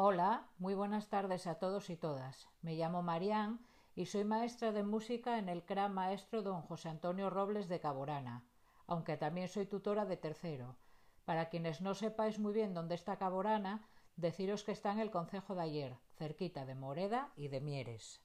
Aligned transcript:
Hola, 0.00 0.46
muy 0.58 0.74
buenas 0.76 1.08
tardes 1.08 1.48
a 1.48 1.56
todos 1.56 1.90
y 1.90 1.96
todas. 1.96 2.48
Me 2.62 2.76
llamo 2.76 3.02
Marián 3.02 3.58
y 3.96 4.06
soy 4.06 4.22
maestra 4.22 4.70
de 4.70 4.84
música 4.84 5.40
en 5.40 5.48
el 5.48 5.64
CRA 5.64 5.88
Maestro 5.88 6.44
Don 6.44 6.62
José 6.62 6.88
Antonio 6.88 7.30
Robles 7.30 7.66
de 7.66 7.80
Caborana, 7.80 8.44
aunque 8.86 9.16
también 9.16 9.48
soy 9.48 9.66
tutora 9.66 10.04
de 10.04 10.16
tercero. 10.16 10.76
Para 11.24 11.48
quienes 11.48 11.80
no 11.80 11.94
sepáis 11.94 12.38
muy 12.38 12.52
bien 12.52 12.74
dónde 12.74 12.94
está 12.94 13.16
Caborana, 13.18 13.88
deciros 14.14 14.62
que 14.62 14.70
está 14.70 14.92
en 14.92 15.00
el 15.00 15.10
concejo 15.10 15.56
de 15.56 15.62
ayer, 15.62 15.96
cerquita 16.14 16.64
de 16.64 16.76
Moreda 16.76 17.32
y 17.34 17.48
de 17.48 17.60
Mieres. 17.60 18.22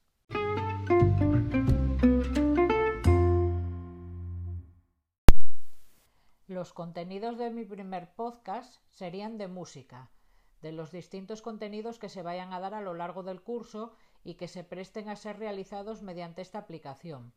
Los 6.46 6.72
contenidos 6.72 7.36
de 7.36 7.50
mi 7.50 7.64
primer 7.64 8.14
podcast 8.14 8.80
serían 8.90 9.38
de 9.38 9.48
música, 9.48 10.12
de 10.64 10.72
los 10.72 10.90
distintos 10.90 11.42
contenidos 11.42 11.98
que 11.98 12.08
se 12.08 12.22
vayan 12.22 12.54
a 12.54 12.58
dar 12.58 12.72
a 12.72 12.80
lo 12.80 12.94
largo 12.94 13.22
del 13.22 13.42
curso 13.42 13.92
y 14.24 14.36
que 14.36 14.48
se 14.48 14.64
presten 14.64 15.10
a 15.10 15.16
ser 15.16 15.38
realizados 15.38 16.00
mediante 16.00 16.40
esta 16.40 16.58
aplicación. 16.58 17.34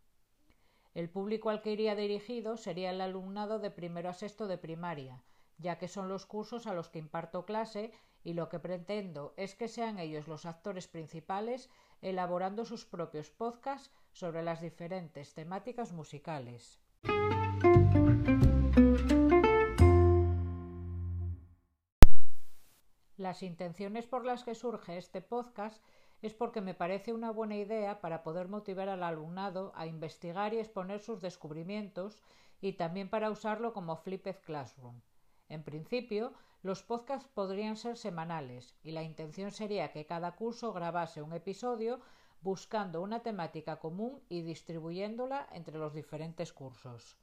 El 0.94 1.10
público 1.10 1.50
al 1.50 1.62
que 1.62 1.74
iría 1.74 1.94
dirigido 1.94 2.56
sería 2.56 2.90
el 2.90 3.02
alumnado 3.02 3.60
de 3.60 3.70
primero 3.70 4.10
a 4.10 4.14
sexto 4.14 4.48
de 4.48 4.58
primaria, 4.58 5.22
ya 5.58 5.78
que 5.78 5.90
son 5.90 6.08
los 6.08 6.26
cursos 6.26 6.68
a 6.68 6.74
los 6.74 6.88
que 6.88 7.00
imparto 7.00 7.44
clase 7.44 7.92
y 8.24 8.32
lo 8.32 8.48
que 8.48 8.60
pretendo 8.60 9.34
es 9.36 9.56
que 9.56 9.68
sean 9.68 10.00
ellos 10.00 10.30
los 10.30 10.46
actores 10.46 10.88
principales 10.88 11.70
elaborando 12.02 12.64
sus 12.64 12.86
propios 12.86 13.30
podcasts 13.30 13.92
sobre 14.14 14.42
las 14.42 14.62
diferentes 14.62 15.34
temáticas 15.34 15.92
musicales. 15.92 16.80
Las 23.28 23.44
intenciones 23.44 24.08
por 24.08 24.24
las 24.24 24.46
que 24.46 24.56
surge 24.56 24.98
este 24.98 25.22
podcast 25.22 25.84
es 26.22 26.34
porque 26.34 26.62
me 26.62 26.74
parece 26.74 27.12
una 27.12 27.30
buena 27.30 27.58
idea 27.58 28.00
para 28.00 28.24
poder 28.24 28.48
motivar 28.48 28.88
al 28.88 29.04
alumnado 29.04 29.74
a 29.76 29.86
investigar 29.86 30.54
y 30.54 30.60
exponer 30.60 31.02
sus 31.02 31.20
descubrimientos 31.20 32.22
y 32.62 32.78
también 32.78 33.10
para 33.10 33.30
usarlo 33.30 33.74
como 33.74 33.98
Flipped 33.98 34.38
Classroom. 34.46 35.02
En 35.50 35.62
principio, 35.62 36.32
los 36.64 36.84
podcasts 36.84 37.28
podrían 37.34 37.76
ser 37.76 37.98
semanales 37.98 38.78
y 38.82 38.92
la 38.92 39.04
intención 39.04 39.52
sería 39.52 39.92
que 39.92 40.06
cada 40.06 40.38
curso 40.38 40.72
grabase 40.72 41.22
un 41.22 41.34
episodio 41.34 42.00
buscando 42.40 43.02
una 43.02 43.24
temática 43.24 43.76
común 43.76 44.22
y 44.30 44.42
distribuyéndola 44.42 45.50
entre 45.52 45.78
los 45.78 45.94
diferentes 45.94 46.54
cursos. 46.54 47.18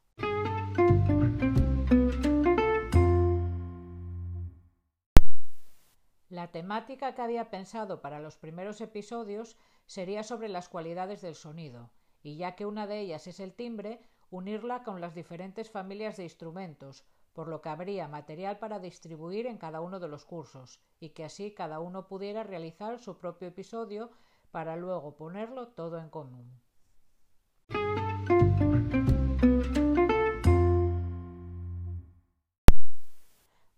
La 6.35 6.51
temática 6.51 7.15
que 7.15 7.23
había 7.23 7.49
pensado 7.49 8.03
para 8.03 8.19
los 8.19 8.37
primeros 8.37 8.81
episodios 8.81 9.57
sería 9.87 10.25
sobre 10.25 10.49
las 10.49 10.69
cualidades 10.69 11.23
del 11.23 11.37
sonido, 11.37 11.93
y 12.25 12.37
ya 12.37 12.57
que 12.57 12.67
una 12.67 12.89
de 12.89 12.99
ellas 12.99 13.29
es 13.29 13.39
el 13.39 13.55
timbre, 13.55 14.01
unirla 14.31 14.83
con 14.83 15.01
las 15.01 15.15
diferentes 15.15 15.71
familias 15.71 16.17
de 16.17 16.25
instrumentos, 16.25 17.05
por 17.35 17.47
lo 17.47 17.63
que 17.63 17.69
habría 17.69 18.09
material 18.09 18.59
para 18.59 18.81
distribuir 18.81 19.47
en 19.47 19.59
cada 19.59 19.81
uno 19.81 20.01
de 20.01 20.09
los 20.09 20.25
cursos, 20.25 20.81
y 20.99 21.11
que 21.11 21.25
así 21.25 21.55
cada 21.55 21.79
uno 21.79 22.09
pudiera 22.09 22.43
realizar 22.43 22.99
su 22.99 23.17
propio 23.17 23.47
episodio 23.47 24.11
para 24.51 24.75
luego 24.75 25.15
ponerlo 25.15 25.69
todo 25.69 26.01
en 26.01 26.11
común. 26.11 26.61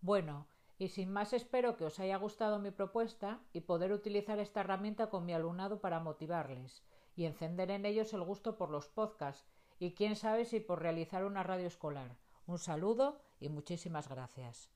Bueno, 0.01 0.47
y 0.79 0.89
sin 0.89 1.11
más 1.11 1.33
espero 1.33 1.77
que 1.77 1.85
os 1.85 1.99
haya 2.01 2.17
gustado 2.17 2.59
mi 2.59 2.71
propuesta 2.71 3.41
y 3.53 3.61
poder 3.63 3.93
utilizar 3.93 4.39
esta 4.39 4.61
herramienta 4.61 5.09
con 5.09 5.25
mi 5.25 5.33
alumnado 5.33 5.81
para 5.81 6.01
motivarles 6.01 6.83
y 7.15 7.25
encender 7.25 7.71
en 7.71 7.87
ellos 7.87 8.13
el 8.13 8.23
gusto 8.23 8.57
por 8.57 8.71
los 8.71 8.89
podcasts 8.89 9.47
y 9.79 9.93
quién 9.93 10.17
sabe 10.17 10.45
si 10.45 10.61
por 10.61 10.81
realizar 10.81 11.25
una 11.25 11.43
radio 11.43 11.67
escolar. 11.67 12.17
Un 12.47 12.59
saludo 12.59 13.21
y 13.41 13.49
muchísimas 13.49 14.09
gracias. 14.09 14.71